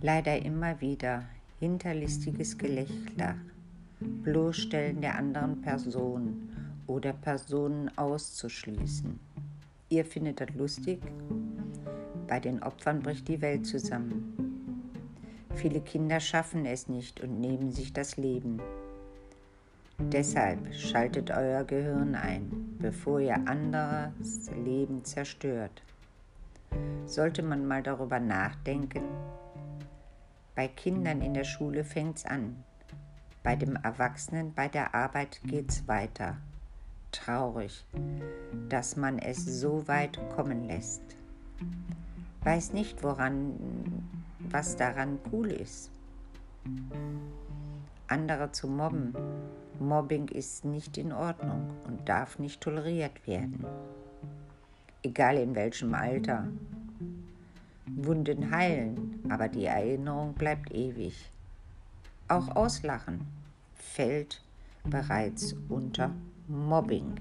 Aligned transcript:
Leider 0.00 0.40
immer 0.44 0.80
wieder 0.80 1.24
hinterlistiges 1.58 2.56
Gelächter, 2.56 3.34
Bloßstellen 3.98 5.00
der 5.00 5.16
anderen 5.16 5.60
Person 5.60 6.50
oder 6.86 7.12
Personen 7.12 7.90
auszuschließen. 7.98 9.18
Ihr 9.88 10.04
findet 10.04 10.40
das 10.40 10.54
lustig? 10.54 11.00
Bei 12.28 12.38
den 12.38 12.62
Opfern 12.62 13.00
bricht 13.00 13.26
die 13.26 13.40
Welt 13.40 13.66
zusammen. 13.66 14.34
Viele 15.56 15.80
Kinder 15.80 16.20
schaffen 16.20 16.64
es 16.64 16.88
nicht 16.88 17.20
und 17.20 17.40
nehmen 17.40 17.72
sich 17.72 17.92
das 17.92 18.16
Leben. 18.16 18.60
Deshalb 19.98 20.72
schaltet 20.74 21.32
euer 21.32 21.64
Gehirn 21.64 22.14
ein, 22.14 22.76
bevor 22.78 23.18
ihr 23.18 23.34
anderes 23.48 24.48
Leben 24.64 25.04
zerstört. 25.04 25.82
Sollte 27.06 27.42
man 27.42 27.66
mal 27.66 27.82
darüber 27.82 28.20
nachdenken, 28.20 29.02
bei 30.58 30.66
Kindern 30.66 31.22
in 31.22 31.34
der 31.34 31.44
Schule 31.44 31.84
fängt's 31.84 32.26
an. 32.26 32.64
Bei 33.44 33.54
dem 33.54 33.76
Erwachsenen 33.76 34.54
bei 34.54 34.66
der 34.66 34.92
Arbeit 34.92 35.40
geht's 35.44 35.86
weiter. 35.86 36.36
Traurig, 37.12 37.86
dass 38.68 38.96
man 38.96 39.20
es 39.20 39.44
so 39.60 39.86
weit 39.86 40.18
kommen 40.34 40.64
lässt. 40.64 41.00
Weiß 42.42 42.72
nicht, 42.72 43.04
woran, 43.04 43.54
was 44.50 44.74
daran 44.74 45.20
cool 45.30 45.52
ist. 45.52 45.92
Andere 48.08 48.50
zu 48.50 48.66
mobben. 48.66 49.14
Mobbing 49.78 50.26
ist 50.26 50.64
nicht 50.64 50.98
in 50.98 51.12
Ordnung 51.12 51.70
und 51.86 52.08
darf 52.08 52.40
nicht 52.40 52.60
toleriert 52.60 53.28
werden. 53.28 53.64
Egal 55.04 55.36
in 55.36 55.54
welchem 55.54 55.94
Alter. 55.94 56.48
Wunden 57.96 58.50
heilen, 58.50 59.20
aber 59.28 59.48
die 59.48 59.64
Erinnerung 59.64 60.34
bleibt 60.34 60.72
ewig. 60.72 61.30
Auch 62.28 62.54
Auslachen 62.54 63.26
fällt 63.74 64.42
bereits 64.84 65.54
unter 65.68 66.10
Mobbing. 66.46 67.14